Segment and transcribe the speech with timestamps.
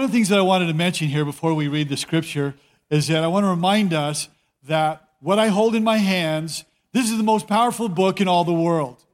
[0.00, 2.54] One of the things that I wanted to mention here before we read the scripture
[2.88, 4.30] is that I want to remind us
[4.62, 6.64] that what I hold in my hands,
[6.94, 9.04] this is the most powerful book in all the world.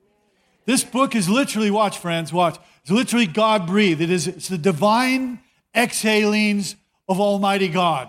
[0.65, 2.61] This book is literally, watch, friends, watch.
[2.83, 4.01] It's literally God breathed.
[4.01, 5.41] It is it's the divine
[5.75, 6.77] exhalings
[7.09, 8.09] of Almighty God.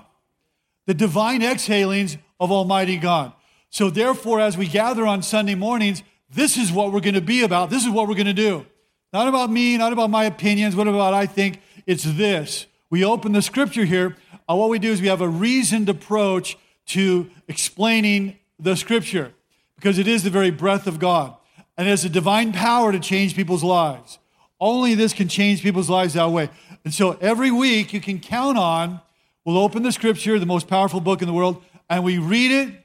[0.85, 3.33] The divine exhalings of Almighty God.
[3.71, 7.41] So, therefore, as we gather on Sunday mornings, this is what we're going to be
[7.41, 7.71] about.
[7.71, 8.67] This is what we're going to do.
[9.11, 11.59] Not about me, not about my opinions, what about I think.
[11.87, 12.67] It's this.
[12.89, 14.17] We open the scripture here.
[14.47, 19.31] Uh, what we do is we have a reasoned approach to explaining the scripture
[19.77, 21.35] because it is the very breath of God
[21.77, 24.19] and it has a divine power to change people's lives.
[24.59, 26.49] Only this can change people's lives that way.
[26.83, 28.99] And so every week you can count on,
[29.45, 32.83] we'll open the scripture, the most powerful book in the world, and we read it,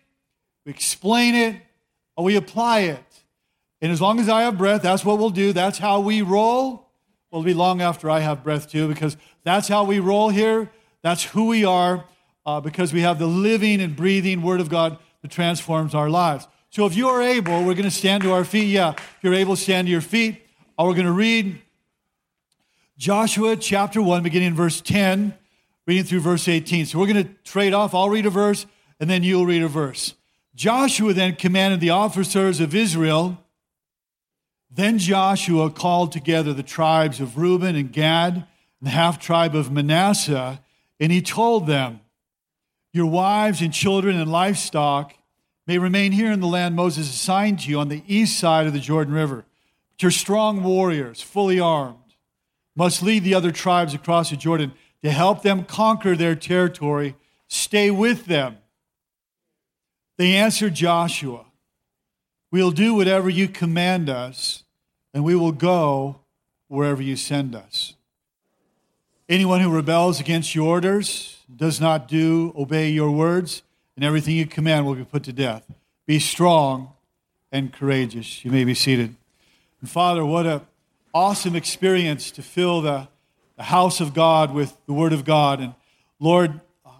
[0.64, 1.56] we explain it,
[2.16, 3.04] and we apply it.
[3.80, 5.52] And as long as I have breath, that's what we'll do.
[5.52, 6.91] That's how we roll.
[7.32, 10.70] Well, it'll be long after I have breath too, because that's how we roll here.
[11.00, 12.04] That's who we are,
[12.44, 16.46] uh, because we have the living and breathing Word of God that transforms our lives.
[16.68, 18.66] So if you are able, we're going to stand to our feet.
[18.66, 20.42] Yeah, if you're able, stand to your feet.
[20.78, 21.62] Uh, we're going to read
[22.98, 25.32] Joshua chapter 1, beginning in verse 10,
[25.86, 26.84] reading through verse 18.
[26.84, 27.94] So we're going to trade off.
[27.94, 28.66] I'll read a verse,
[29.00, 30.14] and then you'll read a verse.
[30.54, 33.42] Joshua then commanded the officers of Israel.
[34.74, 38.46] Then Joshua called together the tribes of Reuben and Gad and
[38.80, 40.62] the half tribe of Manasseh,
[40.98, 42.00] and he told them,
[42.92, 45.14] Your wives and children and livestock
[45.66, 48.72] may remain here in the land Moses assigned to you on the east side of
[48.72, 49.44] the Jordan River.
[49.90, 51.98] But your strong warriors, fully armed,
[52.74, 57.14] must lead the other tribes across the Jordan to help them conquer their territory.
[57.46, 58.56] Stay with them.
[60.16, 61.44] They answered Joshua,
[62.50, 64.61] We'll do whatever you command us,
[65.12, 66.20] and we will go
[66.68, 67.94] wherever you send us.
[69.28, 73.62] Anyone who rebels against your orders, does not do, obey your words,
[73.96, 75.64] and everything you command will be put to death.
[76.06, 76.92] Be strong
[77.50, 78.44] and courageous.
[78.44, 79.14] You may be seated.
[79.80, 80.62] And Father, what an
[81.12, 83.08] awesome experience to fill the,
[83.56, 85.60] the house of God with the Word of God.
[85.60, 85.74] And
[86.18, 86.90] Lord, uh,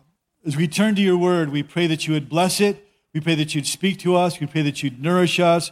[0.47, 2.87] as we turn to your Word, we pray that you would bless it.
[3.14, 4.41] We pray that you'd speak to us.
[4.41, 5.70] We pray that you'd nourish us,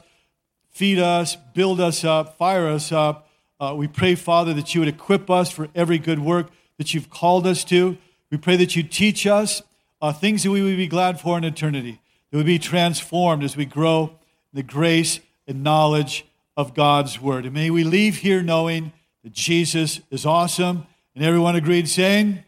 [0.70, 3.28] feed us, build us up, fire us up.
[3.58, 6.48] Uh, we pray, Father, that you would equip us for every good work
[6.78, 7.98] that you've called us to.
[8.30, 9.62] We pray that you teach us
[10.00, 13.56] uh, things that we would be glad for in eternity, that would be transformed as
[13.56, 14.04] we grow
[14.52, 16.24] in the grace and knowledge
[16.56, 17.44] of God's word.
[17.44, 18.92] And may we leave here knowing
[19.22, 20.86] that Jesus is awesome.
[21.14, 22.44] And everyone agreed saying.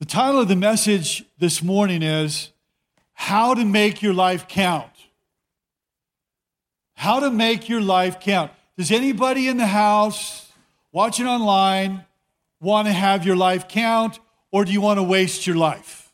[0.00, 2.50] The title of the message this morning is
[3.12, 4.91] How to Make Your Life Count.
[7.02, 8.52] How to Make Your Life Count.
[8.78, 10.52] Does anybody in the house,
[10.92, 12.04] watching online,
[12.60, 14.20] want to have your life count?
[14.52, 16.12] or do you want to waste your life?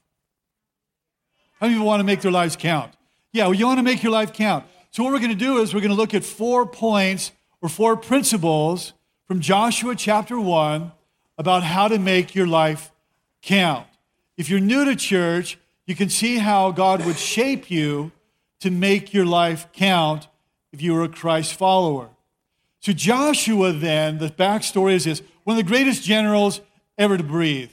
[1.60, 2.94] How many people want to make their lives count?
[3.32, 4.64] Yeah, well, you want to make your life count.
[4.90, 7.68] So, what we're going to do is we're going to look at four points or
[7.68, 8.94] four principles
[9.26, 10.90] from Joshua chapter 1
[11.36, 12.90] about how to make your life
[13.42, 13.86] count.
[14.38, 18.10] If you're new to church, you can see how God would shape you
[18.60, 20.28] to make your life count
[20.72, 22.10] if you were a Christ follower.
[22.80, 26.60] So, Joshua, then, the backstory is this one of the greatest generals
[26.96, 27.70] ever to breathe.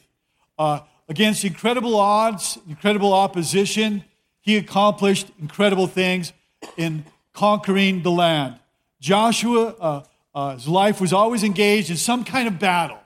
[0.58, 4.04] Uh, against incredible odds, incredible opposition,
[4.42, 6.34] he accomplished incredible things
[6.78, 8.60] in conquering the land.
[9.00, 10.04] Joshua, uh,
[10.34, 13.00] uh, life was always engaged in some kind of battle.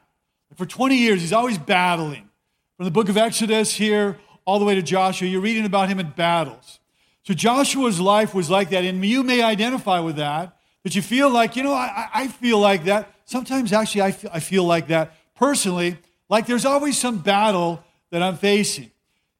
[0.55, 2.29] For 20 years, he's always battling.
[2.77, 5.99] From the book of Exodus here all the way to Joshua, you're reading about him
[5.99, 6.79] in battles.
[7.23, 11.29] So Joshua's life was like that, and you may identify with that, but you feel
[11.29, 13.13] like, you know, I, I feel like that.
[13.25, 15.97] Sometimes, actually, I feel, I feel like that personally
[16.29, 18.91] like there's always some battle that I'm facing.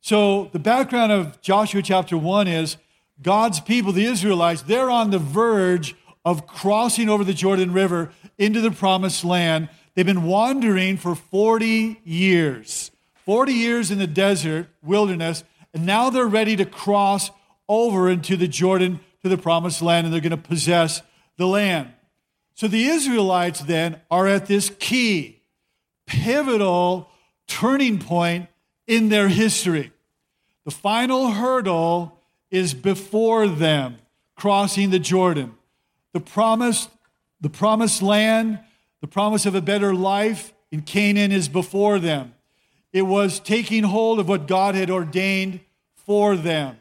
[0.01, 2.77] So the background of Joshua chapter 1 is
[3.21, 5.95] God's people, the Israelites, they're on the verge
[6.25, 9.69] of crossing over the Jordan River into the promised land.
[9.93, 12.91] They've been wandering for 40 years.
[13.25, 15.43] 40 years in the desert, wilderness,
[15.73, 17.29] and now they're ready to cross
[17.69, 21.01] over into the Jordan to the promised land and they're going to possess
[21.37, 21.93] the land.
[22.55, 25.43] So the Israelites then are at this key
[26.05, 27.09] pivotal
[27.47, 28.49] turning point
[28.87, 29.91] in their history.
[30.65, 32.19] The final hurdle
[32.51, 33.97] is before them,
[34.35, 35.55] crossing the Jordan.
[36.11, 36.89] The promised,
[37.39, 38.59] the promised land,
[39.01, 42.33] the promise of a better life in Canaan is before them.
[42.91, 45.59] It was taking hold of what God had ordained
[45.95, 46.78] for them.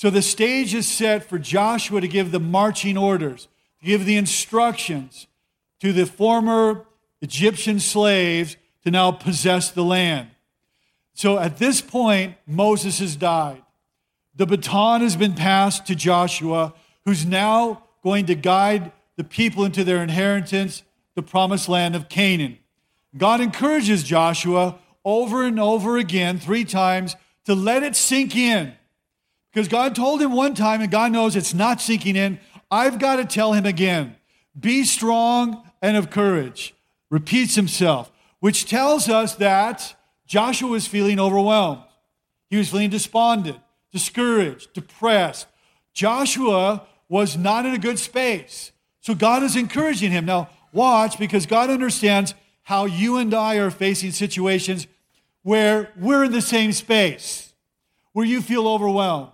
[0.00, 3.48] So the stage is set for Joshua to give the marching orders,
[3.80, 5.26] to give the instructions
[5.80, 6.86] to the former
[7.20, 10.30] Egyptian slaves to now possess the land.
[11.12, 13.60] So at this point, Moses has died.
[14.34, 16.72] The baton has been passed to Joshua,
[17.04, 20.82] who's now going to guide the people into their inheritance,
[21.14, 22.56] the promised land of Canaan.
[23.18, 28.72] God encourages Joshua over and over again, three times, to let it sink in.
[29.52, 32.38] Because God told him one time, and God knows it's not sinking in.
[32.70, 34.16] I've got to tell him again
[34.58, 36.74] be strong and of courage.
[37.10, 38.10] Repeats himself,
[38.40, 39.94] which tells us that
[40.26, 41.82] Joshua was feeling overwhelmed.
[42.48, 43.58] He was feeling despondent,
[43.92, 45.46] discouraged, depressed.
[45.92, 48.72] Joshua was not in a good space.
[49.00, 50.26] So God is encouraging him.
[50.26, 54.86] Now, watch, because God understands how you and I are facing situations
[55.42, 57.52] where we're in the same space,
[58.12, 59.30] where you feel overwhelmed,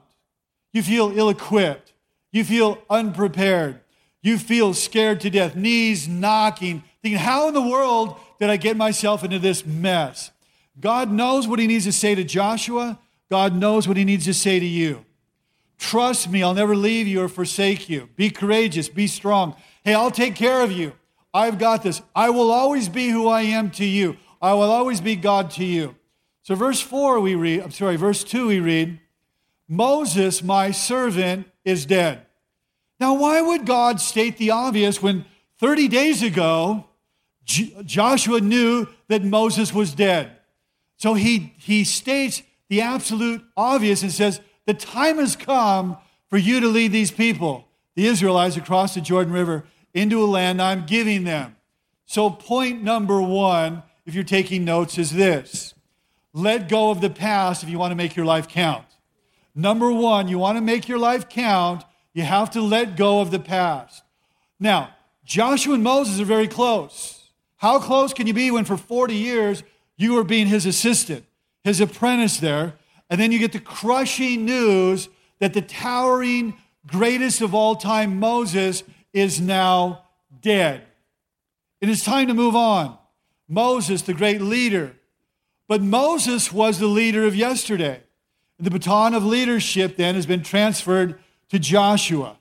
[0.76, 1.94] you feel ill equipped,
[2.32, 3.81] you feel unprepared,
[4.20, 8.76] you feel scared to death, knees knocking, thinking, How in the world did I get
[8.76, 10.31] myself into this mess?
[10.78, 12.99] God knows what He needs to say to Joshua,
[13.31, 15.06] God knows what He needs to say to you.
[15.78, 18.11] Trust me, I'll never leave you or forsake you.
[18.14, 19.56] Be courageous, be strong.
[19.82, 20.93] Hey, I'll take care of you.
[21.32, 22.02] I've got this.
[22.14, 24.19] I will always be who I am to you.
[24.43, 25.96] I will always be God to you.
[26.43, 29.00] So, verse 4, we read, I'm sorry, verse 2, we read,
[29.68, 32.26] Moses, my servant, is dead.
[33.00, 35.24] Now, why would God state the obvious when
[35.58, 36.86] 30 days ago
[37.44, 40.32] J- Joshua knew that Moses was dead?
[40.96, 45.98] So he, he states the absolute obvious and says, The time has come
[46.28, 50.60] for you to lead these people, the Israelites, across the Jordan River into a land
[50.60, 51.56] I'm giving them.
[52.06, 55.74] So, point number one, if you're taking notes, is this
[56.32, 58.84] let go of the past if you want to make your life count.
[59.58, 61.82] Number one, you want to make your life count,
[62.12, 64.04] you have to let go of the past.
[64.60, 64.90] Now,
[65.24, 67.30] Joshua and Moses are very close.
[67.56, 69.62] How close can you be when for 40 years
[69.96, 71.24] you were being his assistant,
[71.64, 72.74] his apprentice there,
[73.08, 75.08] and then you get the crushing news
[75.38, 76.54] that the towering
[76.86, 78.82] greatest of all time, Moses,
[79.14, 80.04] is now
[80.42, 80.82] dead.
[81.80, 82.98] It is time to move on.
[83.48, 84.96] Moses, the great leader.
[85.66, 88.02] But Moses was the leader of yesterday.
[88.58, 91.18] The baton of leadership then has been transferred
[91.50, 92.36] to Joshua.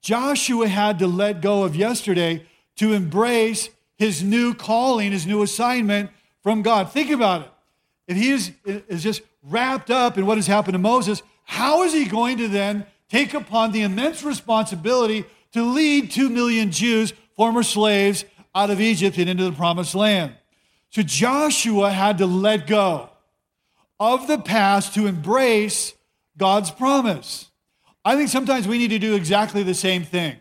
[0.00, 2.44] Joshua had to let go of yesterday
[2.76, 6.10] to embrace his new calling, his new assignment
[6.42, 6.90] from God.
[6.90, 7.50] Think about it.
[8.08, 11.92] If he is, is just wrapped up in what has happened to Moses, how is
[11.92, 17.62] he going to then take upon the immense responsibility to lead two million Jews, former
[17.62, 18.24] slaves,
[18.54, 20.34] out of Egypt and into the promised land.
[20.90, 23.08] So Joshua had to let go
[24.02, 25.94] of the past to embrace
[26.36, 27.52] God's promise.
[28.04, 30.38] I think sometimes we need to do exactly the same thing.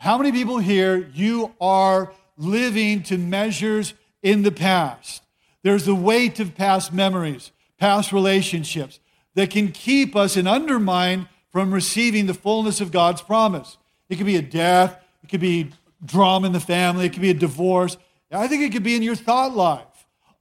[0.00, 3.94] How many people here you are living to measures
[4.24, 5.22] in the past?
[5.62, 8.98] There's the weight of past memories, past relationships
[9.36, 13.78] that can keep us and undermine from receiving the fullness of God's promise.
[14.08, 15.70] It could be a death, it could be
[16.04, 17.96] drama in the family, it could be a divorce.
[18.32, 19.93] I think it could be in your thought life.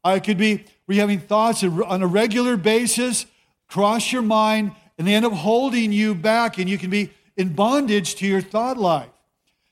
[0.05, 3.25] It could be you're having thoughts on a regular basis
[3.73, 7.53] cross your mind and they end up holding you back and you can be in
[7.53, 9.09] bondage to your thought life.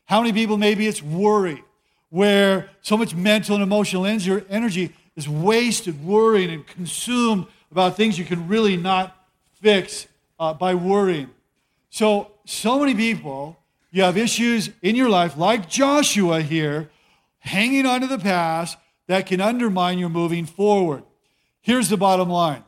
[0.06, 1.64] How many people, maybe it's worry,
[2.10, 8.26] where so much mental and emotional energy is wasted worrying and consumed about things you
[8.26, 9.16] can really not
[9.62, 10.08] fix
[10.40, 11.30] uh, by worrying.
[11.92, 13.58] So, so many people
[13.92, 16.90] you have issues in your life, like Joshua here,
[17.38, 18.78] hanging on to the past
[19.12, 21.04] that can undermine your moving forward.
[21.62, 22.64] Here's the bottom line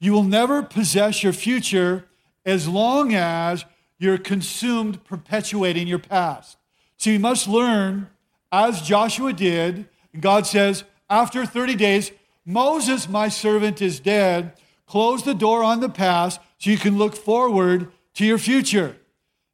[0.00, 2.06] you will never possess your future
[2.44, 3.64] as long as
[3.98, 6.56] you're consumed perpetuating your past.
[6.96, 8.08] So you must learn,
[8.50, 12.12] as Joshua did, God says, after 30 days,
[12.44, 14.54] Moses, my servant, is dead.
[14.86, 18.96] Close the door on the past so you can look forward to your future.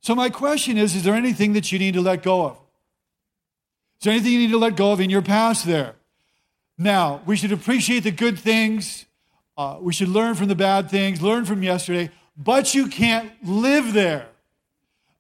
[0.01, 2.53] So, my question is Is there anything that you need to let go of?
[4.01, 5.97] Is there anything you need to let go of in your past there?
[6.79, 9.07] Now, we should appreciate the good things.
[9.57, 13.95] Uh, we should learn from the bad things, learn from yesterday, but you can't live
[13.95, 14.29] there.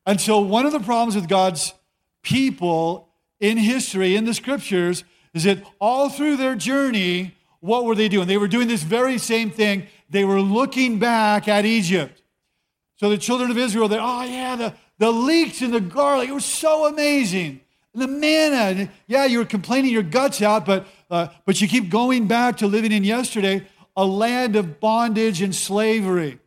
[0.04, 1.72] And so, one of the problems with God's
[2.22, 3.08] people
[3.40, 8.28] in history, in the scriptures, is that all through their journey, what were they doing?
[8.28, 9.86] They were doing this very same thing.
[10.10, 12.22] They were looking back at Egypt.
[12.96, 16.32] So the children of Israel, they're oh yeah, the, the leeks and the garlic, it
[16.32, 17.60] was so amazing.
[17.96, 21.66] And the manna, and yeah, you were complaining your guts out, but, uh, but you
[21.66, 26.38] keep going back to living in yesterday, a land of bondage and slavery.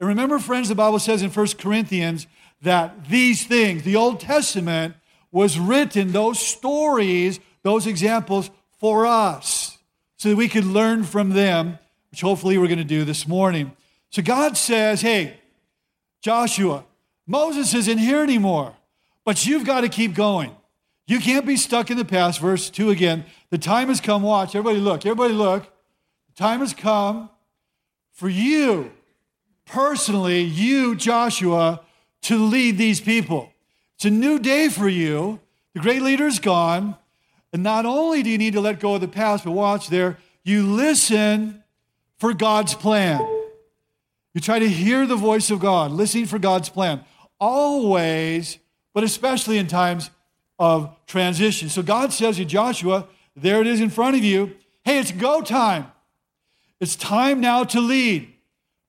[0.00, 2.26] And remember, friends, the Bible says in 1 Corinthians
[2.60, 4.96] that these things, the Old Testament,
[5.32, 9.78] was written, those stories, those examples, for us.
[10.18, 11.78] so that we could learn from them,
[12.10, 13.72] which hopefully we're going to do this morning.
[14.10, 15.38] So God says, Hey,
[16.20, 16.84] Joshua,
[17.26, 18.74] Moses isn't here anymore,
[19.24, 20.54] but you've got to keep going.
[21.08, 22.38] You can't be stuck in the past.
[22.38, 23.24] Verse 2 again.
[23.50, 24.22] The time has come.
[24.22, 24.54] Watch.
[24.54, 25.06] Everybody look.
[25.06, 25.64] Everybody look.
[26.28, 27.30] The time has come
[28.12, 28.90] for you,
[29.64, 31.80] personally, you, Joshua,
[32.22, 33.50] to lead these people.
[33.94, 35.40] It's a new day for you.
[35.72, 36.96] The great leader is gone.
[37.52, 40.18] And not only do you need to let go of the past, but watch there,
[40.44, 41.62] you listen
[42.18, 43.20] for God's plan.
[44.34, 47.02] You try to hear the voice of God, listening for God's plan.
[47.40, 48.58] Always,
[48.92, 50.10] but especially in times
[50.58, 51.68] of transition.
[51.68, 54.56] So God says to Joshua, there it is in front of you.
[54.84, 55.86] Hey, it's go time.
[56.80, 58.32] It's time now to lead.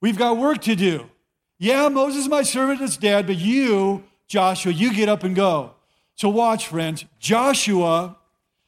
[0.02, 1.10] We've got work to do.
[1.58, 5.74] Yeah, Moses, my servant, is dead, but you, Joshua, you get up and go.
[6.16, 7.06] So watch, friends.
[7.20, 8.18] Joshua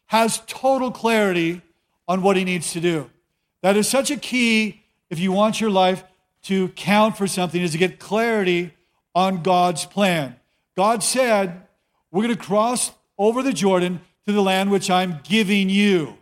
[0.08, 1.62] has total clarity
[2.08, 3.10] on what he needs to do.
[3.62, 6.03] That is such a key if you want your life
[6.43, 8.74] to count for something, is to get clarity
[9.13, 10.36] on God's plan.
[10.75, 11.62] God said,
[12.12, 16.18] We're going to cross over the Jordan to the land which I'm giving you.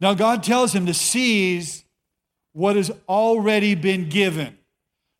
[0.00, 1.84] Now, God tells him to seize
[2.52, 4.58] what has already been given.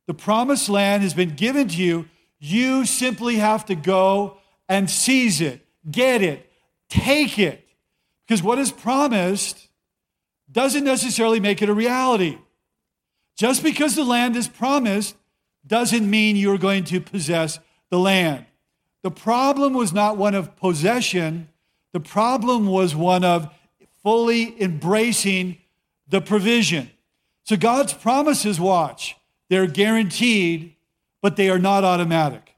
[0.07, 2.09] The promised land has been given to you.
[2.39, 6.51] You simply have to go and seize it, get it,
[6.91, 7.67] Take it.
[8.27, 9.69] Because what is promised
[10.51, 12.37] doesn't necessarily make it a reality.
[13.37, 15.17] Just because the land is promised
[15.67, 17.59] doesn't mean you're going to possess
[17.91, 18.45] the land.
[19.03, 21.49] The problem was not one of possession,
[21.93, 23.53] the problem was one of
[24.03, 25.59] fully embracing
[26.09, 26.91] the provision.
[27.45, 29.17] So God's promises, watch,
[29.49, 30.75] they're guaranteed,
[31.23, 32.55] but they are not automatic.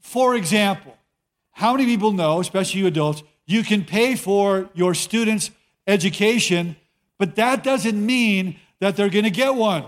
[0.00, 0.96] For example,
[1.52, 5.50] how many people know, especially you adults, you can pay for your students'
[5.86, 6.76] education,
[7.18, 9.84] but that doesn't mean that they're going to get one.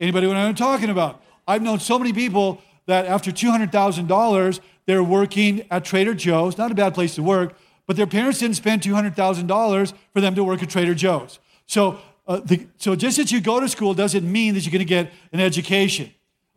[0.00, 1.22] Anybody know what I'm talking about?
[1.46, 6.74] I've known so many people that after $200,000, they're working at Trader Joe's, not a
[6.74, 7.54] bad place to work,
[7.86, 11.38] but their parents didn't spend $200,000 for them to work at Trader Joe's.
[11.66, 14.78] So, uh, the, so just that you go to school doesn't mean that you're going
[14.78, 16.10] to get an education.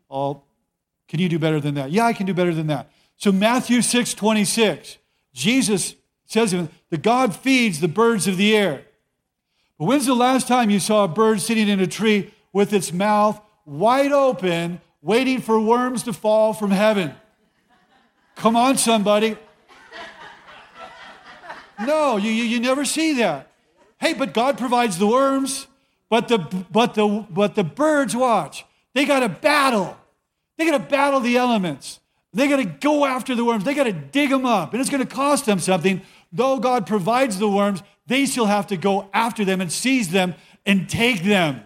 [0.10, 0.44] Oh,
[1.10, 1.92] can you do better than that?
[1.92, 2.90] Yeah, I can do better than that.
[3.18, 4.98] So Matthew 6, 26,
[5.34, 5.96] Jesus
[6.26, 6.56] says
[6.90, 8.86] that God feeds the birds of the air.
[9.78, 12.94] But when's the last time you saw a bird sitting in a tree with its
[12.94, 17.14] mouth wide open, waiting for worms to fall from heaven?
[18.42, 19.38] Come on, somebody.
[21.80, 23.52] No, you, you, you never see that.
[24.00, 25.68] Hey, but God provides the worms,
[26.10, 26.40] but the,
[26.72, 29.96] but the, but the birds, watch, they got to battle.
[30.58, 32.00] They got to battle the elements.
[32.34, 33.64] They got to go after the worms.
[33.64, 34.74] They got to dig them up.
[34.74, 38.66] And it's going to cost them something, though God provides the worms, they still have
[38.68, 40.34] to go after them and seize them
[40.66, 41.64] and take them.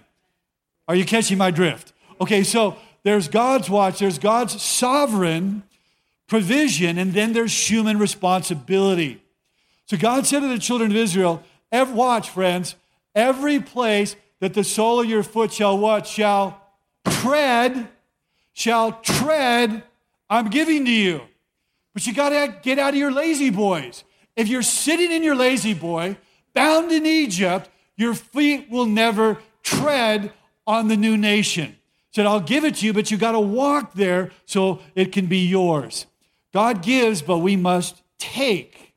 [0.89, 1.93] Are you catching my drift?
[2.19, 5.63] Okay, so there's God's watch, there's God's sovereign
[6.27, 9.21] provision, and then there's human responsibility.
[9.85, 12.75] So God said to the children of Israel, watch, friends,
[13.13, 16.07] every place that the sole of your foot shall what?
[16.07, 16.61] Shall
[17.05, 17.87] tread,
[18.53, 19.83] shall tread,
[20.29, 21.21] I'm giving to you.
[21.93, 24.03] But you got to get out of your lazy boys.
[24.35, 26.17] If you're sitting in your lazy boy,
[26.53, 30.33] bound in Egypt, your feet will never tread
[30.67, 31.77] on the new nation.
[32.11, 35.27] Said, I'll give it to you, but you got to walk there so it can
[35.27, 36.05] be yours.
[36.55, 38.95] God gives, but we must take.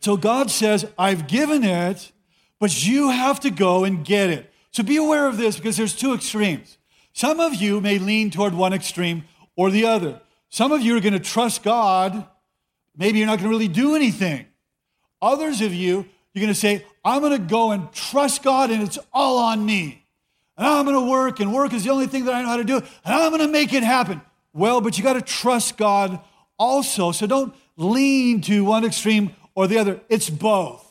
[0.00, 2.10] So God says, I've given it,
[2.58, 4.52] but you have to go and get it.
[4.72, 6.76] So be aware of this because there's two extremes.
[7.12, 9.22] Some of you may lean toward one extreme
[9.54, 10.20] or the other.
[10.48, 12.26] Some of you are going to trust God
[12.96, 14.46] Maybe you're not going to really do anything.
[15.20, 18.82] Others of you, you're going to say, I'm going to go and trust God and
[18.82, 20.04] it's all on me.
[20.56, 22.56] And I'm going to work, and work is the only thing that I know how
[22.58, 24.20] to do, and I'm going to make it happen.
[24.52, 26.20] Well, but you got to trust God
[26.58, 27.12] also.
[27.12, 30.00] So don't lean to one extreme or the other.
[30.08, 30.88] It's both.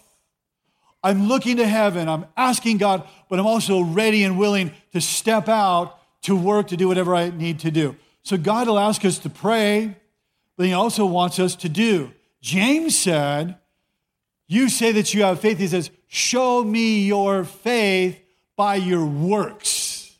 [1.03, 5.49] I'm looking to heaven, I'm asking God, but I'm also ready and willing to step
[5.49, 7.95] out to work to do whatever I need to do.
[8.23, 9.95] So God will ask us to pray,
[10.57, 12.11] but he also wants us to do.
[12.41, 13.57] James said,
[14.47, 15.57] You say that you have faith.
[15.57, 18.19] He says, Show me your faith
[18.55, 20.15] by your works.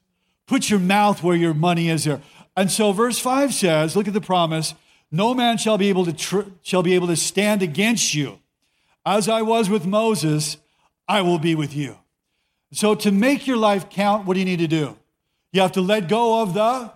[0.47, 2.21] Put your mouth where your money is there.
[2.55, 4.73] And so verse 5 says, look at the promise,
[5.11, 8.39] no man shall be able to tr- shall be able to stand against you.
[9.05, 10.57] As I was with Moses,
[11.07, 11.97] I will be with you.
[12.71, 14.97] So to make your life count, what do you need to do?
[15.51, 16.91] You have to let go of the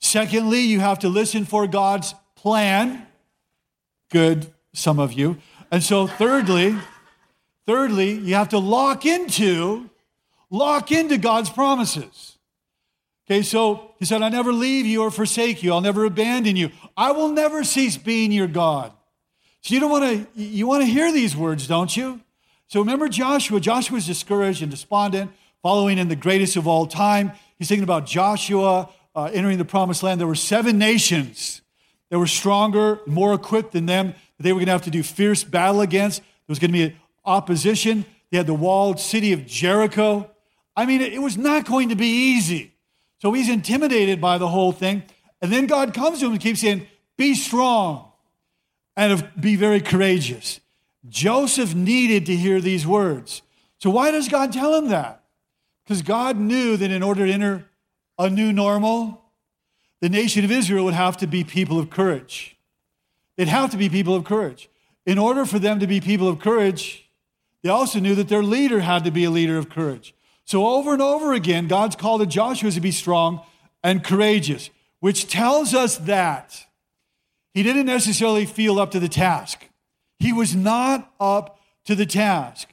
[0.00, 3.04] Secondly, you have to listen for God's plan.
[4.10, 5.38] Good, some of you.
[5.72, 6.76] And so, thirdly,
[7.68, 9.90] Thirdly, you have to lock into,
[10.48, 12.37] lock into God's promises.
[13.30, 15.74] Okay, so he said, I never leave you or forsake you.
[15.74, 16.70] I'll never abandon you.
[16.96, 18.90] I will never cease being your God.
[19.60, 20.04] So you don't want
[20.34, 22.22] to, you want to hear these words, don't you?
[22.68, 23.60] So remember Joshua.
[23.60, 25.30] Joshua was discouraged and despondent,
[25.62, 27.32] following in the greatest of all time.
[27.58, 30.18] He's thinking about Joshua uh, entering the promised land.
[30.20, 31.60] There were seven nations
[32.08, 35.02] that were stronger, more equipped than them, that they were going to have to do
[35.02, 36.20] fierce battle against.
[36.20, 38.06] There was going to be opposition.
[38.30, 40.30] They had the walled city of Jericho.
[40.74, 42.72] I mean, it was not going to be easy.
[43.20, 45.02] So he's intimidated by the whole thing.
[45.42, 48.12] And then God comes to him and keeps saying, Be strong
[48.96, 50.60] and be very courageous.
[51.08, 53.42] Joseph needed to hear these words.
[53.78, 55.22] So why does God tell him that?
[55.84, 57.64] Because God knew that in order to enter
[58.18, 59.22] a new normal,
[60.00, 62.56] the nation of Israel would have to be people of courage.
[63.36, 64.68] They'd have to be people of courage.
[65.06, 67.08] In order for them to be people of courage,
[67.62, 70.14] they also knew that their leader had to be a leader of courage.
[70.48, 73.42] So, over and over again, God's called to Joshua to be strong
[73.84, 76.64] and courageous, which tells us that
[77.52, 79.68] he didn't necessarily feel up to the task.
[80.18, 82.72] He was not up to the task.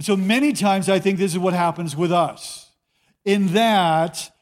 [0.00, 2.72] So, many times, I think this is what happens with us
[3.24, 4.32] in that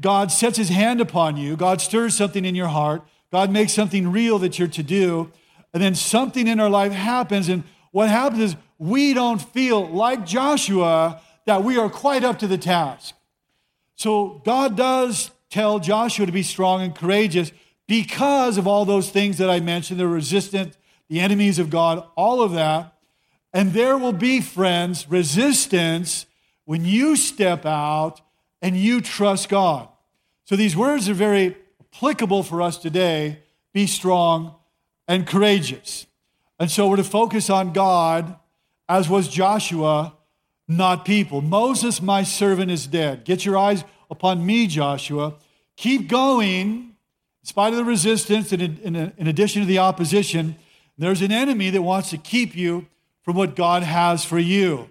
[0.00, 4.10] God sets his hand upon you, God stirs something in your heart, God makes something
[4.10, 5.30] real that you're to do,
[5.74, 7.50] and then something in our life happens.
[7.50, 12.46] And what happens is we don't feel like Joshua that we are quite up to
[12.46, 13.14] the task.
[13.96, 17.52] So God does tell Joshua to be strong and courageous
[17.86, 20.76] because of all those things that I mentioned the resistance,
[21.08, 22.94] the enemies of God, all of that.
[23.52, 26.26] And there will be, friends, resistance
[26.64, 28.20] when you step out
[28.62, 29.88] and you trust God.
[30.44, 33.40] So these words are very applicable for us today
[33.72, 34.54] be strong
[35.06, 36.06] and courageous.
[36.58, 38.36] And so we're to focus on God,
[38.88, 40.14] as was Joshua,
[40.76, 41.42] not people.
[41.42, 43.24] Moses, my servant, is dead.
[43.24, 45.34] Get your eyes upon me, Joshua.
[45.76, 46.94] Keep going, in
[47.42, 50.54] spite of the resistance and in, addition to the opposition.
[50.96, 52.86] There's an enemy that wants to keep you
[53.22, 54.88] from what God has for you.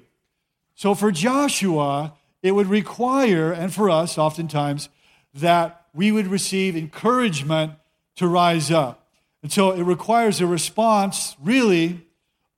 [0.75, 4.89] So for Joshua, it would require, and for us oftentimes,
[5.33, 7.73] that we would receive encouragement
[8.17, 9.07] to rise up.
[9.41, 12.05] And so it requires a response, really,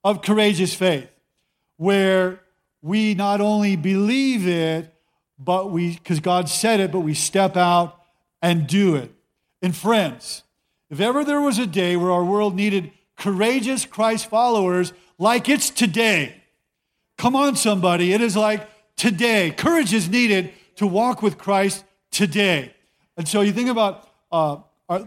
[0.04, 1.10] of courageous faith,
[1.78, 2.42] where
[2.82, 4.94] we not only believe it,
[5.38, 8.00] but we, because God said it, but we step out
[8.42, 9.12] and do it.
[9.62, 10.44] And friends,
[10.90, 15.70] if ever there was a day where our world needed courageous Christ followers, like it's
[15.70, 16.42] today,
[17.18, 19.52] come on, somebody, it is like today.
[19.52, 22.74] Courage is needed to walk with Christ today.
[23.18, 24.58] And so you think about uh,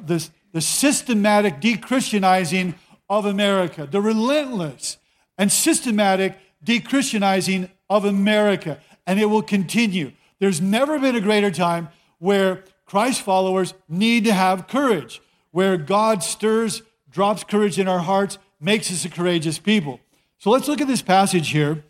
[0.03, 2.75] this, the systematic dechristianizing
[3.09, 4.99] of America, the relentless
[5.37, 10.13] and systematic dechristianizing of America, and it will continue.
[10.39, 16.23] There's never been a greater time where Christ followers need to have courage, where God
[16.23, 20.01] stirs, drops courage in our hearts, makes us a courageous people.
[20.39, 21.85] So let's look at this passage here.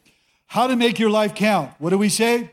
[0.46, 1.72] How to make your life count.
[1.78, 2.50] What do we say?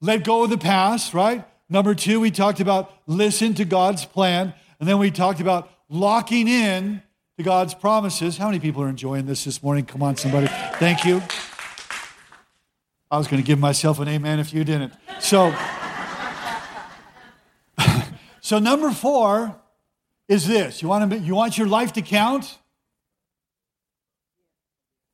[0.00, 1.44] Let go of the past, right?
[1.68, 4.54] Number two, we talked about listen to God's plan.
[4.78, 7.02] And then we talked about locking in
[7.36, 8.36] to God's promises.
[8.36, 9.84] How many people are enjoying this this morning?
[9.84, 10.48] Come on, somebody.
[10.78, 11.22] Thank you.
[13.12, 14.94] I was going to give myself an amen if you didn't.
[15.20, 15.54] So,
[18.40, 19.54] so number four
[20.28, 22.56] is this: you want to, you want your life to count?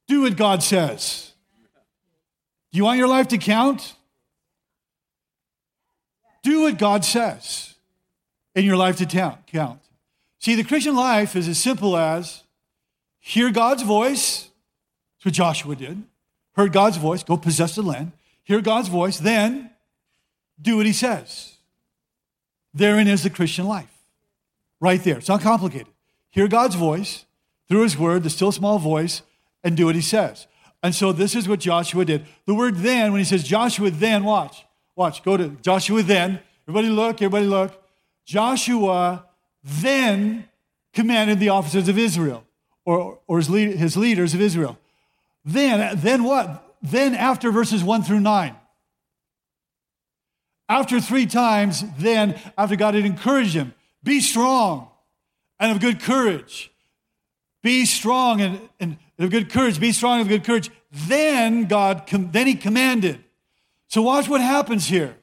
[0.07, 1.33] Do what God says.
[2.71, 3.97] Do you want your life to count?
[6.45, 7.75] Do what God says
[8.55, 9.81] in your life to count.
[10.39, 12.45] See, the Christian life is as simple as
[13.19, 14.43] hear God's voice.
[15.17, 16.05] That's what Joshua did
[16.59, 18.11] heard God's voice, go possess the land,
[18.43, 19.71] hear God's voice, then
[20.61, 21.55] do what he says.
[22.75, 23.97] Therein is the Christian life.
[24.81, 25.19] Right there.
[25.19, 25.87] It's not complicated.
[26.31, 27.25] Hear God's voice
[27.69, 29.23] through his word, the still small voice,
[29.63, 30.49] and do what he says.
[30.83, 32.27] And so this is what Joshua did.
[32.45, 34.65] The word then, when he says Joshua then, watch,
[34.97, 36.41] watch, go to Joshua then.
[36.65, 37.81] Everybody look, everybody look.
[38.25, 39.27] Joshua
[39.63, 40.49] then
[40.93, 42.45] commanded the officers of Israel,
[42.85, 44.77] or, or his, lead, his leaders of Israel.
[45.49, 46.77] Then, then what?
[46.83, 48.55] Then after verses 1 through 9.
[50.69, 54.91] After three times, then, after God had encouraged him, be strong
[55.59, 56.71] and of good courage.
[57.63, 59.81] Be strong and, and of good courage.
[59.81, 60.71] Be strong and of good courage.
[60.93, 63.25] Then God, then he commanded.
[63.87, 65.17] So watch what happens here.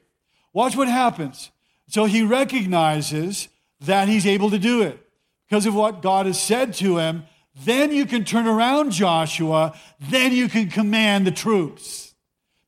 [0.52, 1.52] Watch what happens.
[1.86, 3.46] So he recognizes
[3.80, 4.98] that he's able to do it
[5.48, 7.22] because of what God has said to him
[7.64, 9.78] Then you can turn around Joshua.
[9.98, 12.14] Then you can command the troops.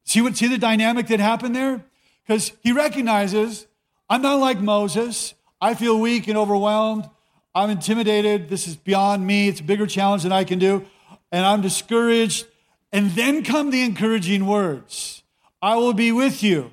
[0.04, 1.84] See what, see the dynamic that happened there?
[2.26, 3.66] Because he recognizes,
[4.08, 5.34] I'm not like Moses.
[5.60, 7.08] I feel weak and overwhelmed.
[7.54, 8.48] I'm intimidated.
[8.48, 9.48] This is beyond me.
[9.48, 10.86] It's a bigger challenge than I can do.
[11.30, 12.46] And I'm discouraged.
[12.92, 15.22] And then come the encouraging words
[15.60, 16.70] I will be with you.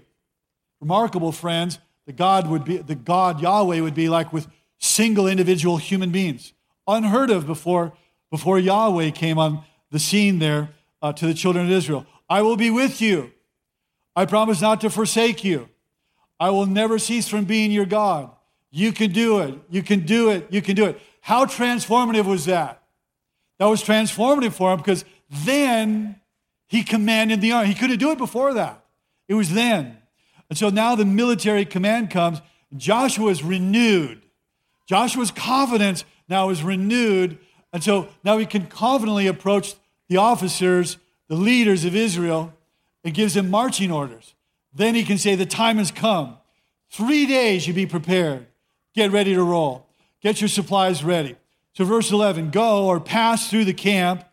[0.80, 1.80] Remarkable, friends.
[2.06, 4.48] The God would be, the God Yahweh would be like with
[4.78, 6.54] single individual human beings.
[6.88, 7.94] Unheard of before,
[8.36, 10.68] before Yahweh came on the scene there
[11.02, 12.06] uh, to the children of Israel.
[12.30, 13.32] I will be with you.
[14.14, 15.70] I promise not to forsake you.
[16.38, 18.30] I will never cease from being your God.
[18.72, 19.58] You can do it.
[19.70, 20.48] You can do it.
[20.50, 21.00] You can do it.
[21.22, 22.84] How transformative was that?
[23.58, 26.20] That was transformative for him because then
[26.68, 27.70] he commanded the army.
[27.70, 28.84] He couldn't do it before that.
[29.30, 29.98] It was then.
[30.50, 32.42] And so now the military command comes.
[32.76, 34.24] Joshua is renewed.
[34.88, 37.40] Joshua's confidence now is renewed.
[37.76, 39.76] And so now he can confidently approach
[40.08, 40.96] the officers,
[41.28, 42.54] the leaders of Israel,
[43.04, 44.34] and gives them marching orders.
[44.74, 46.38] Then he can say, The time has come.
[46.90, 48.48] Three days you be prepared.
[48.94, 49.88] Get ready to roll.
[50.22, 51.36] Get your supplies ready.
[51.74, 54.24] So, verse 11 go or pass through the camp.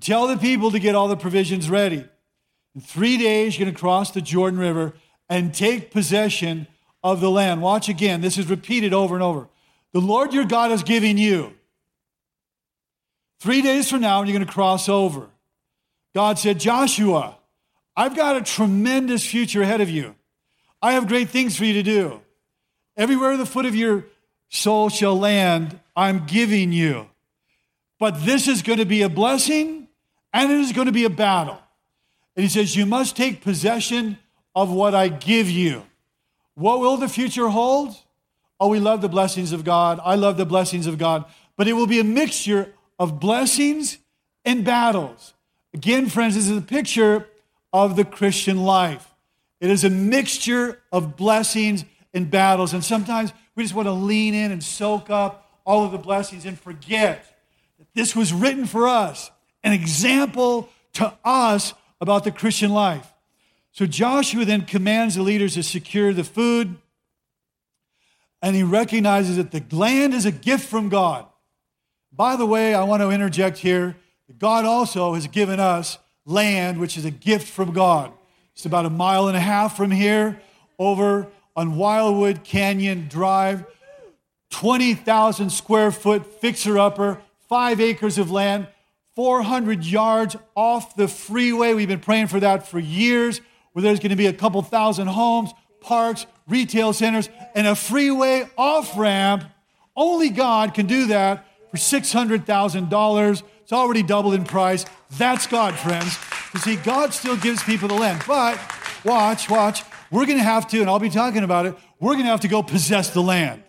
[0.00, 2.04] Tell the people to get all the provisions ready.
[2.74, 4.94] In three days, you're going to cross the Jordan River
[5.28, 6.66] and take possession
[7.04, 7.62] of the land.
[7.62, 8.22] Watch again.
[8.22, 9.46] This is repeated over and over.
[9.92, 11.54] The Lord your God is giving you.
[13.42, 15.26] Three days from now, you're going to cross over.
[16.14, 17.36] God said, Joshua,
[17.96, 20.14] I've got a tremendous future ahead of you.
[20.80, 22.20] I have great things for you to do.
[22.96, 24.04] Everywhere the foot of your
[24.48, 27.08] sole shall land, I'm giving you.
[27.98, 29.88] But this is going to be a blessing
[30.32, 31.58] and it is going to be a battle.
[32.36, 34.18] And he says, You must take possession
[34.54, 35.82] of what I give you.
[36.54, 37.96] What will the future hold?
[38.60, 39.98] Oh, we love the blessings of God.
[40.04, 41.24] I love the blessings of God.
[41.56, 43.98] But it will be a mixture of blessings
[44.44, 45.34] and battles.
[45.74, 47.26] Again, friends, this is a picture
[47.72, 49.12] of the Christian life.
[49.60, 51.84] It is a mixture of blessings
[52.14, 52.72] and battles.
[52.72, 56.44] And sometimes we just want to lean in and soak up all of the blessings
[56.44, 57.26] and forget
[57.80, 59.32] that this was written for us,
[59.64, 63.12] an example to us about the Christian life.
[63.72, 66.76] So Joshua then commands the leaders to secure the food,
[68.40, 71.26] and he recognizes that the land is a gift from God.
[72.14, 73.96] By the way, I want to interject here
[74.38, 78.12] God also has given us land, which is a gift from God.
[78.54, 80.40] It's about a mile and a half from here
[80.78, 83.64] over on Wildwood Canyon Drive.
[84.50, 88.66] 20,000 square foot fixer upper, five acres of land,
[89.14, 91.74] 400 yards off the freeway.
[91.74, 93.40] We've been praying for that for years
[93.72, 98.48] where there's going to be a couple thousand homes, parks, retail centers, and a freeway
[98.56, 99.44] off ramp.
[99.96, 103.42] Only God can do that for $600,000.
[103.62, 104.84] It's already doubled in price.
[105.16, 106.18] That's God, friends.
[106.52, 108.22] You see, God still gives people the land.
[108.28, 108.60] But
[109.04, 109.82] watch, watch.
[110.10, 112.40] We're going to have to, and I'll be talking about it, we're going to have
[112.40, 113.62] to go possess the land.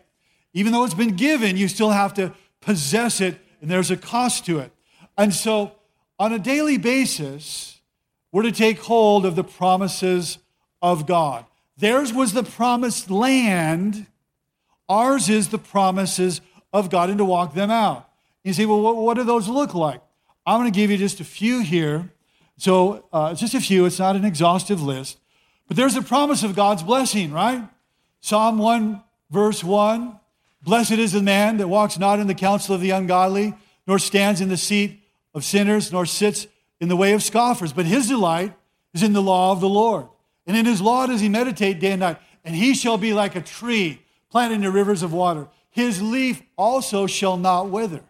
[0.53, 4.45] Even though it's been given, you still have to possess it, and there's a cost
[4.47, 4.73] to it.
[5.17, 5.71] And so,
[6.19, 7.79] on a daily basis,
[8.33, 10.39] we're to take hold of the promises
[10.81, 11.45] of God.
[11.77, 14.07] Theirs was the promised land,
[14.89, 16.41] ours is the promises
[16.73, 18.09] of God, and to walk them out.
[18.43, 20.01] You say, well, what, what do those look like?
[20.45, 22.11] I'm going to give you just a few here.
[22.57, 25.19] So, uh, just a few, it's not an exhaustive list.
[25.67, 27.63] But there's a promise of God's blessing, right?
[28.19, 30.19] Psalm 1, verse 1
[30.61, 33.53] Blessed is the man that walks not in the counsel of the ungodly,
[33.85, 35.01] nor stands in the seat
[35.33, 36.47] of sinners, nor sits
[36.79, 38.53] in the way of scoffers, but his delight
[38.93, 40.07] is in the law of the Lord.
[40.47, 42.17] And in his law does he meditate day and night.
[42.45, 45.47] And he shall be like a tree planted in the rivers of water.
[45.73, 48.01] His leaf also shall not wither.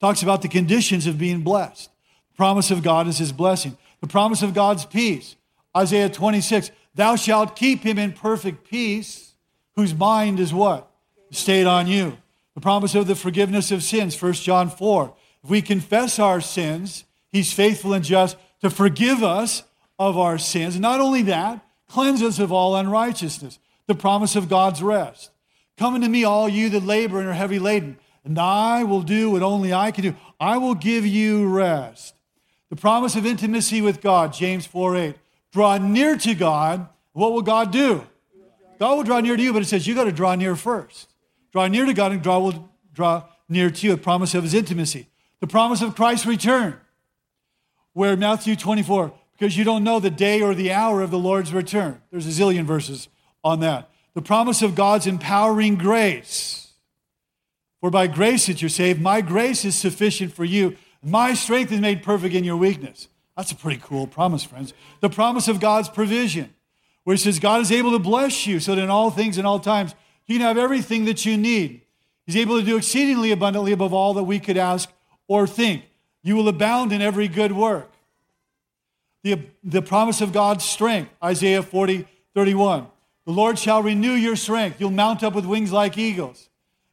[0.00, 1.88] Talks about the conditions of being blessed.
[2.32, 3.78] The promise of God is his blessing.
[4.00, 5.36] The promise of God's peace.
[5.76, 9.34] Isaiah 26, thou shalt keep him in perfect peace,
[9.76, 10.90] whose mind is what?
[11.30, 12.18] Stayed on you.
[12.54, 15.14] The promise of the forgiveness of sins, 1 John 4.
[15.44, 19.62] If we confess our sins, He's faithful and just to forgive us
[19.98, 20.78] of our sins.
[20.78, 23.58] Not only that, cleanse us of all unrighteousness.
[23.86, 25.30] The promise of God's rest.
[25.78, 29.30] Come unto me, all you that labor and are heavy laden, and I will do
[29.30, 30.14] what only I can do.
[30.38, 32.14] I will give you rest.
[32.70, 35.16] The promise of intimacy with God, James 4 8.
[35.52, 36.88] Draw near to God.
[37.12, 38.06] What will God do?
[38.78, 41.12] God will draw near to you, but it says you got to draw near first.
[41.52, 43.92] Draw near to God, and God will draw near to you.
[43.92, 45.08] A promise of his intimacy.
[45.40, 46.80] The promise of Christ's return
[47.92, 51.52] where Matthew 24, because you don't know the day or the hour of the Lord's
[51.52, 52.00] return.
[52.10, 53.08] There's a zillion verses
[53.44, 53.90] on that.
[54.14, 56.72] The promise of God's empowering grace.
[57.80, 60.76] For by grace that you're saved, my grace is sufficient for you.
[61.02, 63.08] My strength is made perfect in your weakness.
[63.36, 64.72] That's a pretty cool promise, friends.
[65.00, 66.54] The promise of God's provision,
[67.04, 69.46] where it says, God is able to bless you so that in all things and
[69.46, 69.94] all times
[70.26, 71.82] you can have everything that you need.
[72.26, 74.88] He's able to do exceedingly abundantly above all that we could ask
[75.26, 75.84] or think.
[76.22, 77.90] You will abound in every good work.
[79.24, 82.86] The, the promise of God's strength, Isaiah 40, 31.
[83.24, 84.80] The Lord shall renew your strength.
[84.80, 86.48] You'll mount up with wings like eagles.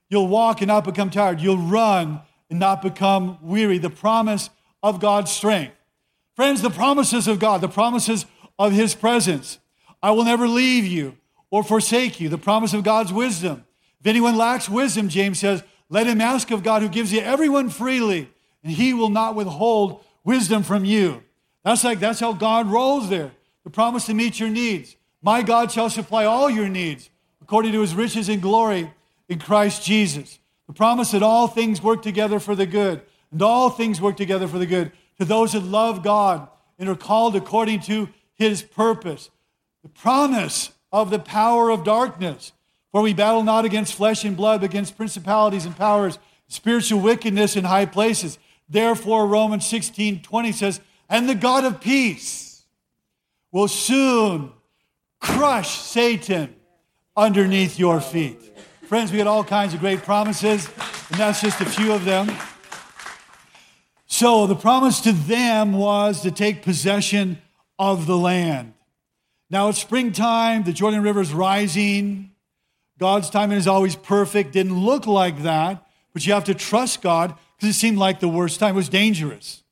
[0.09, 1.39] You'll walk and not become tired.
[1.39, 3.77] You'll run and not become weary.
[3.77, 4.49] The promise
[4.81, 5.75] of God's strength.
[6.35, 8.25] Friends, the promises of God, the promises
[8.57, 9.59] of His presence.
[10.01, 11.17] I will never leave you
[11.51, 12.29] or forsake you.
[12.29, 13.65] The promise of God's wisdom.
[13.99, 17.69] If anyone lacks wisdom, James says, let him ask of God who gives you everyone
[17.69, 18.29] freely,
[18.63, 21.23] and he will not withhold wisdom from you.
[21.63, 23.31] That's like that's how God rolls there.
[23.63, 24.95] The promise to meet your needs.
[25.21, 27.09] My God shall supply all your needs
[27.41, 28.91] according to his riches and glory
[29.27, 30.39] in Christ Jesus.
[30.67, 33.01] The promise that all things work together for the good,
[33.31, 36.95] and all things work together for the good to those that love God and are
[36.95, 39.29] called according to his purpose.
[39.83, 42.53] The promise of the power of darkness.
[42.91, 47.55] For we battle not against flesh and blood, but against principalities and powers, spiritual wickedness
[47.55, 48.39] in high places.
[48.67, 52.63] Therefore, Romans 16 20 says, And the God of peace
[53.51, 54.53] will soon
[55.19, 56.55] crush Satan
[57.15, 58.39] underneath your feet.
[58.83, 60.67] Friends, we had all kinds of great promises,
[61.11, 62.29] and that's just a few of them.
[64.07, 67.39] So, the promise to them was to take possession
[67.77, 68.73] of the land.
[69.49, 72.31] Now it's springtime, the Jordan River is rising.
[72.99, 74.51] God's timing is always perfect.
[74.51, 78.27] Didn't look like that, but you have to trust God because it seemed like the
[78.27, 78.75] worst time.
[78.75, 79.63] It was dangerous.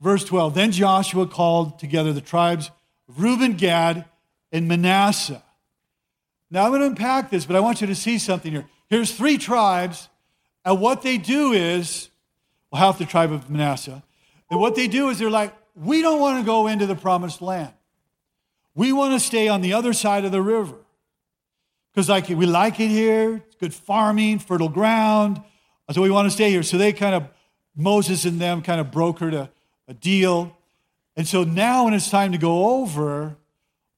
[0.00, 2.70] Verse 12 Then Joshua called together the tribes
[3.08, 4.04] of Reuben, Gad,
[4.52, 5.42] and Manasseh.
[6.50, 8.66] Now I'm going to unpack this, but I want you to see something here.
[8.88, 10.08] Here's three tribes,
[10.64, 12.08] and what they do is,
[12.70, 14.02] well, half the tribe of Manasseh,
[14.50, 17.42] and what they do is they're like, we don't want to go into the promised
[17.42, 17.72] land.
[18.74, 20.76] We want to stay on the other side of the river
[21.96, 23.42] because like we like it here.
[23.46, 25.42] It's good farming, fertile ground.
[25.92, 26.62] So we want to stay here.
[26.62, 27.28] So they kind of
[27.74, 29.50] Moses and them kind of brokered a,
[29.88, 30.56] a deal.
[31.16, 33.36] And so now when it's time to go over,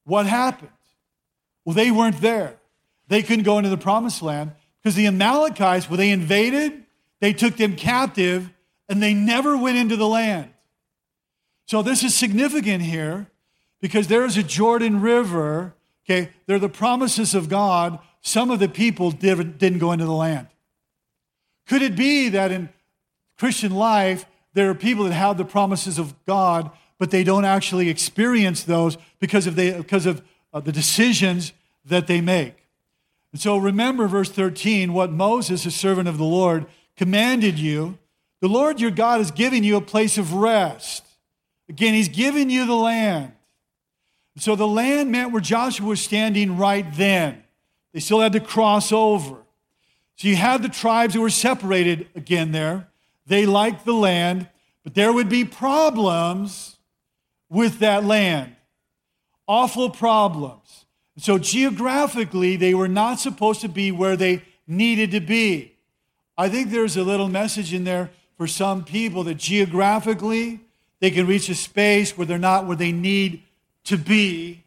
[0.09, 0.71] what happened?
[1.63, 2.57] Well, they weren't there.
[3.07, 6.83] They couldn't go into the promised land because the Amalekites, when they invaded,
[7.21, 8.51] they took them captive
[8.87, 10.49] and they never went into the land.
[11.65, 13.27] So this is significant here
[13.81, 15.75] because there is a Jordan River.
[16.05, 17.99] Okay, they're the promises of God.
[18.21, 20.47] Some of the people didn't go into the land.
[21.67, 22.69] Could it be that in
[23.37, 27.89] Christian life, there are people that have the promises of God, but they don't actually
[27.89, 30.21] experience those because of, because of
[30.53, 31.53] uh, the decisions
[31.85, 32.67] that they make?
[33.31, 36.65] And so remember verse 13 what Moses, a servant of the Lord,
[36.97, 37.97] commanded you.
[38.41, 41.03] The Lord your God is giving you a place of rest.
[41.67, 43.33] Again, he's giving you the land.
[44.37, 47.43] So the land meant where Joshua was standing right then.
[47.93, 49.37] They still had to cross over.
[50.15, 52.87] So you had the tribes that were separated again there.
[53.25, 54.47] They liked the land,
[54.83, 56.77] but there would be problems
[57.49, 58.55] with that land.
[59.47, 60.85] Awful problems.
[61.17, 65.75] So geographically, they were not supposed to be where they needed to be.
[66.37, 70.61] I think there's a little message in there for some people that geographically
[71.01, 73.43] they can reach a space where they're not where they need
[73.85, 74.63] to be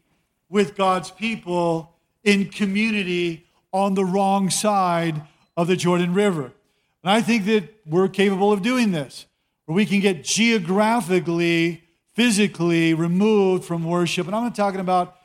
[0.49, 5.23] with God's people in community on the wrong side
[5.57, 6.53] of the Jordan River.
[7.03, 9.27] And I think that we're capable of doing this,
[9.65, 11.82] where we can get geographically,
[12.15, 14.27] physically removed from worship.
[14.27, 15.17] And I'm not talking about,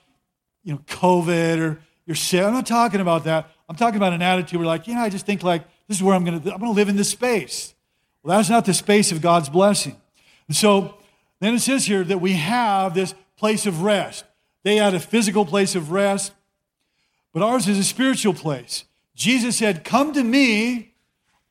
[0.63, 2.43] you know, COVID or you're sick.
[2.43, 3.49] I'm not talking about that.
[3.69, 6.03] I'm talking about an attitude where, like, you know, I just think like this is
[6.03, 6.53] where I'm to.
[6.53, 7.73] I'm to live in this space.
[8.23, 9.95] Well, that's not the space of God's blessing.
[10.47, 10.97] And so
[11.39, 14.25] then it says here that we have this place of rest.
[14.63, 16.33] They had a physical place of rest,
[17.33, 18.85] but ours is a spiritual place.
[19.15, 20.93] Jesus said, Come to me,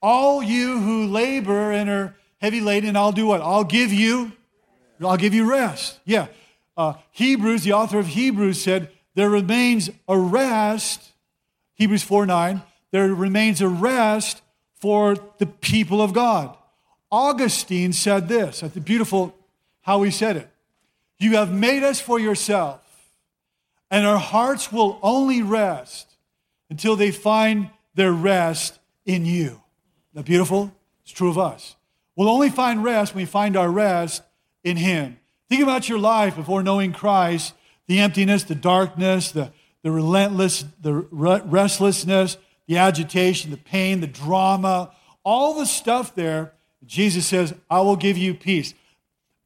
[0.02, 3.40] all you who labor and are heavy laden, I'll do what?
[3.40, 4.32] I'll give you,
[5.00, 5.98] I'll give you rest.
[6.04, 6.26] Yeah.
[6.76, 11.12] Uh, Hebrews, the author of Hebrews said, There remains a rest,
[11.74, 14.42] Hebrews 4 9, there remains a rest
[14.80, 16.56] for the people of God.
[17.10, 19.34] Augustine said this, at the beautiful
[19.82, 20.50] how he said it.
[21.18, 22.82] You have made us for yourself,
[23.90, 26.16] and our hearts will only rest
[26.68, 29.44] until they find their rest in you.
[29.44, 29.62] Isn't
[30.14, 30.72] that beautiful?
[31.02, 31.76] It's true of us.
[32.16, 34.22] We'll only find rest when we find our rest
[34.66, 35.18] in Him.
[35.48, 37.54] Think about your life before knowing Christ
[37.86, 39.52] the emptiness, the darkness, the,
[39.82, 44.90] the relentless, the restlessness, the agitation, the pain, the drama,
[45.24, 46.52] all the stuff there
[46.86, 48.74] Jesus says, I will give you peace.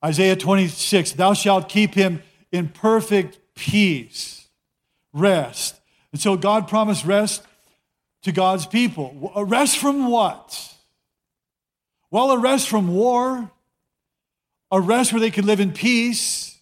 [0.05, 4.49] Isaiah 26, thou shalt keep him in perfect peace,
[5.13, 5.81] rest.
[6.13, 7.43] And so God promised rest
[8.23, 9.33] to God's people.
[9.35, 10.75] A rest from what?
[12.11, 13.51] Well, a rest from war,
[14.71, 16.59] a rest where they could live in peace,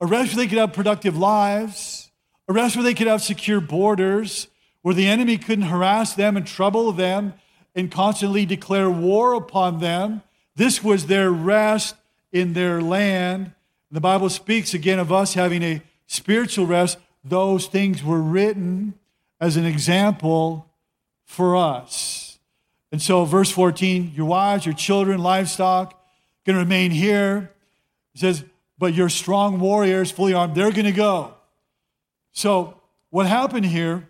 [0.00, 2.10] a rest where they could have productive lives,
[2.48, 4.48] a rest where they could have secure borders,
[4.82, 7.34] where the enemy couldn't harass them and trouble them
[7.74, 10.22] and constantly declare war upon them.
[10.56, 11.94] This was their rest
[12.32, 13.52] in their land.
[13.90, 16.98] The Bible speaks again of us having a spiritual rest.
[17.24, 18.94] Those things were written
[19.40, 20.66] as an example
[21.24, 22.38] for us.
[22.92, 25.99] And so, verse 14 your wives, your children, livestock,
[26.44, 27.52] going to remain here.
[28.12, 28.44] He says,
[28.78, 31.34] but your strong warriors, fully armed, they're going to go.
[32.32, 34.08] So, what happened here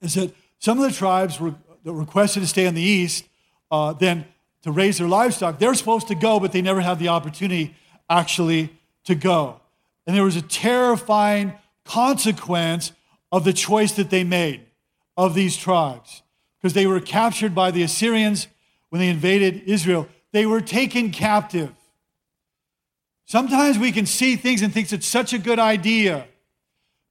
[0.00, 3.24] is that some of the tribes were, that requested to stay in the east,
[3.70, 4.24] uh, then
[4.62, 7.74] to raise their livestock, they're supposed to go, but they never had the opportunity
[8.10, 8.70] actually
[9.04, 9.60] to go.
[10.06, 11.52] And there was a terrifying
[11.84, 12.92] consequence
[13.30, 14.62] of the choice that they made
[15.16, 16.22] of these tribes
[16.58, 18.48] because they were captured by the Assyrians
[18.88, 20.08] when they invaded Israel.
[20.32, 21.72] They were taken captive.
[23.26, 26.26] Sometimes we can see things and think it's such a good idea.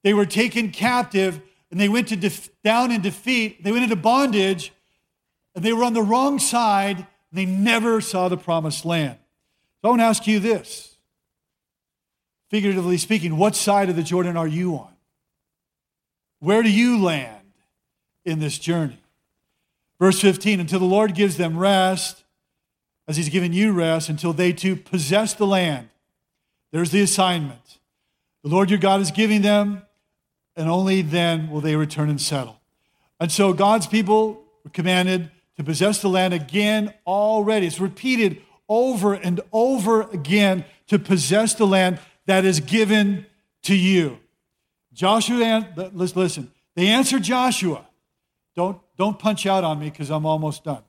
[0.02, 3.62] They were taken captive and they went to def- down in defeat.
[3.62, 4.72] They went into bondage
[5.54, 9.18] and they were on the wrong side they never saw the promised land.
[9.80, 10.96] So I want to ask you this
[12.50, 14.92] figuratively speaking, what side of the Jordan are you on?
[16.40, 17.52] Where do you land
[18.24, 18.98] in this journey?
[20.00, 22.24] Verse 15 until the Lord gives them rest,
[23.08, 25.88] as He's given you rest, until they too possess the land.
[26.70, 27.78] There's the assignment.
[28.44, 29.82] The Lord your God is giving them,
[30.54, 32.60] and only then will they return and settle.
[33.18, 37.66] And so God's people were commanded to possess the land again already.
[37.66, 43.26] It's repeated over and over again to possess the land that is given
[43.62, 44.18] to you.
[44.92, 46.50] Joshua, let's listen.
[46.76, 47.86] They answered Joshua.
[48.54, 50.82] Don't, don't punch out on me because I'm almost done.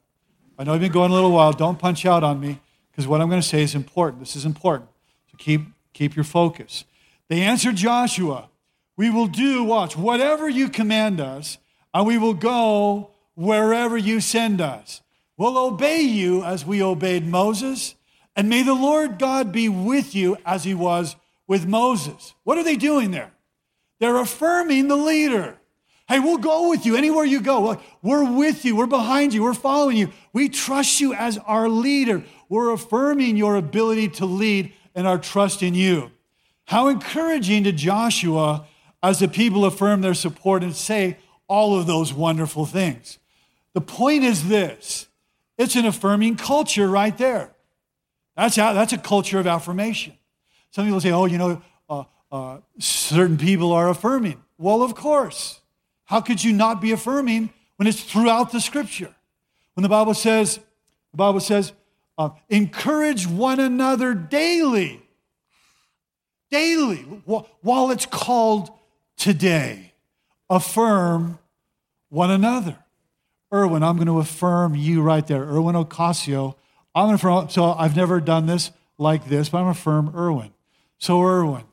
[0.59, 1.53] I know I've been going a little while.
[1.53, 2.59] Don't punch out on me
[2.91, 4.19] because what I'm going to say is important.
[4.19, 4.89] This is important.
[5.31, 5.61] So keep,
[5.93, 6.83] keep your focus.
[7.29, 8.49] They answered Joshua,
[8.97, 11.59] We will do, watch, whatever you command us,
[11.93, 15.01] and we will go wherever you send us.
[15.37, 17.95] We'll obey you as we obeyed Moses,
[18.35, 21.15] and may the Lord God be with you as he was
[21.47, 22.33] with Moses.
[22.43, 23.31] What are they doing there?
[24.01, 25.58] They're affirming the leader.
[26.09, 27.79] Hey, we'll go with you anywhere you go.
[28.01, 28.75] We're with you.
[28.75, 29.43] We're behind you.
[29.43, 30.11] We're following you.
[30.33, 32.23] We trust you as our leader.
[32.49, 36.09] We're affirming your ability to lead and our trust in you.
[36.65, 38.65] How encouraging to Joshua
[39.03, 41.17] as the people affirm their support and say
[41.47, 43.19] all of those wonderful things.
[43.73, 45.07] The point is this
[45.59, 47.51] it's an affirming culture right there.
[48.35, 50.13] That's, that's a culture of affirmation.
[50.71, 54.41] Some people say, oh, you know, uh, uh, certain people are affirming.
[54.57, 55.59] Well, of course.
[56.09, 59.13] How could you not be affirming when it's throughout the scripture?
[59.75, 60.55] When the Bible says,
[61.11, 61.71] the Bible says,
[62.17, 65.03] uh, encourage one another daily.
[66.49, 66.97] Daily,
[67.61, 68.71] while it's called
[69.17, 69.93] today.
[70.49, 71.37] Affirm
[72.09, 72.75] one another.
[73.53, 75.43] Erwin, I'm going to affirm you right there.
[75.43, 76.55] Erwin Ocasio.
[76.95, 79.79] I'm going to affirm, so I've never done this like this, but I'm going to
[79.79, 80.53] affirm Erwin.
[80.97, 81.65] So, Erwin,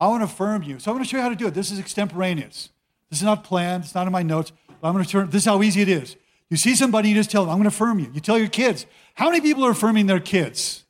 [0.00, 0.78] I want to affirm you.
[0.78, 1.54] So, I'm going to show you how to do it.
[1.54, 2.70] This is extemporaneous.
[3.10, 3.84] This is not planned.
[3.84, 4.52] It's not in my notes.
[4.80, 5.30] But I'm going to turn.
[5.30, 6.16] This is how easy it is.
[6.50, 8.10] You see somebody, you just tell them, I'm going to affirm you.
[8.12, 8.86] You tell your kids.
[9.14, 10.84] How many people are affirming their kids?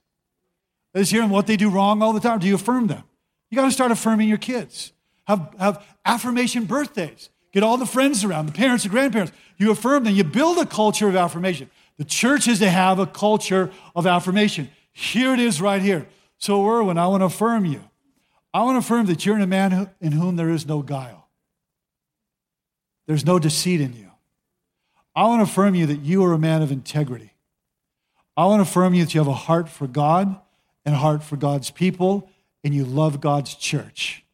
[0.95, 2.39] Is hearing what they do wrong all the time.
[2.39, 3.05] Do you affirm them?
[3.51, 4.93] You got to start affirming your kids.
[5.27, 7.31] Have, have affirmation birthdays.
[7.53, 9.33] Get all the friends around, the parents, the grandparents.
[9.57, 10.15] You affirm them.
[10.15, 11.71] You build a culture of affirmation.
[11.99, 14.71] The church is to have a culture of affirmation.
[14.93, 16.09] Here it is right here.
[16.39, 17.83] So, Erwin, I want to affirm you.
[18.55, 21.18] I want to affirm that you're in a man in whom there is no guile.
[23.09, 24.11] There's no deceit in you.
[25.17, 27.33] I want to affirm you that you are a man of integrity.
[28.37, 30.39] I want to affirm you that you have a heart for God
[30.85, 32.31] and a heart for God's people
[32.63, 34.25] and you love God's church.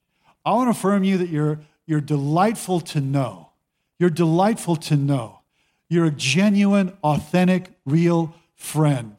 [0.45, 3.51] I want to affirm you that you're, you're delightful to know.
[3.99, 5.41] You're delightful to know.
[5.89, 9.17] You're a genuine, authentic, real friend.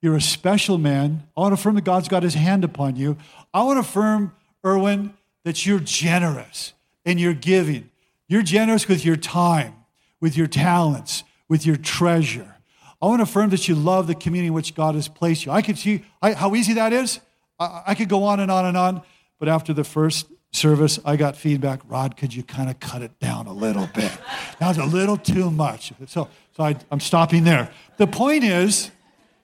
[0.00, 1.24] You're a special man.
[1.36, 3.18] I want to affirm that God's got his hand upon you.
[3.52, 4.34] I want to affirm,
[4.64, 5.12] Erwin,
[5.44, 6.72] that you're generous
[7.04, 7.90] and you're giving.
[8.28, 9.74] You're generous with your time,
[10.20, 12.56] with your talents, with your treasure.
[13.00, 15.52] I want to affirm that you love the community in which God has placed you.
[15.52, 17.20] I can see I, how easy that is.
[17.58, 19.02] I, I could go on and on and on,
[19.38, 21.80] but after the first service, I got feedback.
[21.88, 24.12] Rod, could you kind of cut it down a little bit?
[24.58, 25.92] That was a little too much.
[26.06, 27.70] So, so I, I'm stopping there.
[27.96, 28.90] The point is,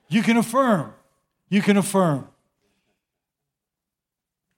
[0.09, 0.93] you can affirm.
[1.49, 2.29] You can affirm.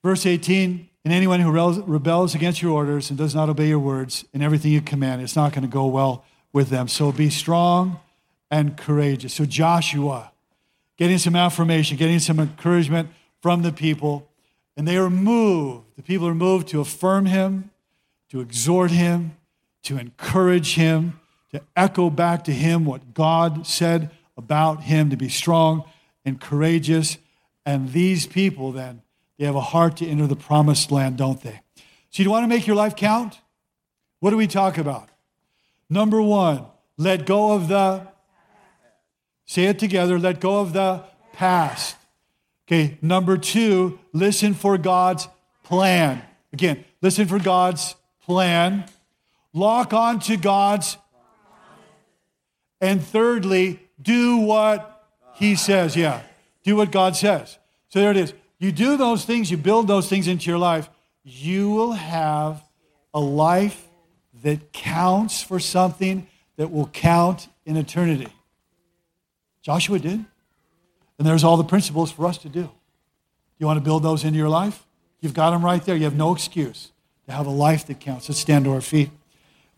[0.02, 4.24] Verse 18 And anyone who rebels against your orders and does not obey your words
[4.32, 6.88] in everything you command, it's not going to go well with them.
[6.88, 8.00] So be strong
[8.50, 9.32] and courageous.
[9.32, 10.32] So, Joshua,
[10.96, 14.28] getting some affirmation, getting some encouragement from the people,
[14.76, 15.84] and they are moved.
[15.94, 17.70] The people are moved to affirm him,
[18.30, 19.36] to exhort him,
[19.84, 21.20] to encourage him,
[21.52, 25.84] to echo back to him what God said about him, to be strong
[26.24, 27.16] and courageous.
[27.64, 29.02] And these people then,
[29.38, 31.60] they have a heart to enter the promised land, don't they?
[32.10, 33.40] So, you want to make your life count?
[34.20, 35.10] What do we talk about?
[35.90, 36.64] Number one,
[36.96, 38.06] let go of the,
[39.44, 41.96] say it together, let go of the past.
[42.66, 45.28] Okay, number two, listen for God's
[45.62, 46.22] plan.
[46.52, 48.86] Again, listen for God's plan.
[49.52, 50.96] Lock on to God's.
[52.80, 55.94] And thirdly, do what He says.
[55.96, 56.22] Yeah,
[56.64, 57.58] do what God says.
[57.88, 58.34] So there it is.
[58.58, 60.88] You do those things, you build those things into your life,
[61.22, 62.62] you will have
[63.12, 63.86] a life
[64.42, 66.26] that counts for something
[66.56, 68.28] that will count in eternity.
[69.62, 70.24] Joshua did.
[71.18, 72.62] And there's all the principles for us to do.
[72.62, 72.70] Do
[73.58, 74.84] you want to build those into your life?
[75.20, 75.96] You've got them right there.
[75.96, 76.92] You have no excuse
[77.26, 78.28] to have a life that counts.
[78.28, 79.10] Let's stand to our feet.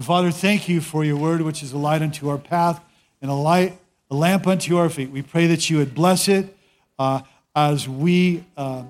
[0.00, 2.80] Father, thank you for your word, which is a light unto our path
[3.20, 3.78] and a light,
[4.10, 5.10] a lamp unto our feet.
[5.10, 6.56] We pray that you would bless it
[6.98, 7.22] uh,
[7.58, 8.84] as we uh,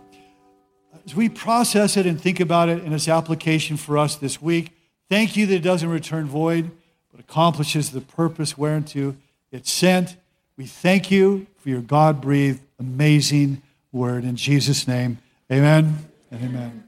[1.06, 4.72] as we process it and think about it in its application for us this week.
[5.08, 6.70] Thank you that it doesn't return void,
[7.10, 9.16] but accomplishes the purpose whereunto
[9.50, 10.16] it's sent.
[10.58, 14.24] We thank you for your God breathed, amazing word.
[14.24, 15.18] In Jesus' name,
[15.50, 15.96] amen
[16.30, 16.87] and amen.